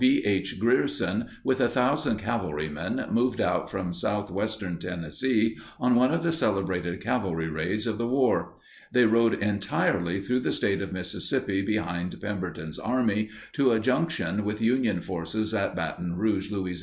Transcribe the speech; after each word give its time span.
B. 0.01 0.23
H. 0.25 0.59
Grierson 0.59 1.27
with 1.43 1.59
1,000 1.59 2.17
cavalrymen 2.17 3.05
moved 3.11 3.39
out 3.39 3.69
from 3.69 3.93
southwestern 3.93 4.79
Tennessee 4.79 5.59
on 5.79 5.93
one 5.93 6.11
of 6.11 6.23
the 6.23 6.31
celebrated 6.31 6.99
cavalry 7.03 7.47
raids 7.49 7.85
of 7.85 7.99
the 7.99 8.07
war. 8.07 8.55
They 8.91 9.05
rode 9.05 9.35
entirely 9.35 10.19
through 10.19 10.39
the 10.39 10.53
State 10.53 10.81
of 10.81 10.91
Mississippi 10.91 11.61
behind 11.61 12.19
Pemberton's 12.19 12.79
army 12.79 13.29
to 13.53 13.69
a 13.73 13.79
junction 13.79 14.43
with 14.43 14.59
Union 14.59 15.01
forces 15.01 15.53
at 15.53 15.75
Baton 15.75 16.17
Rouge, 16.17 16.51
La. 16.51 16.65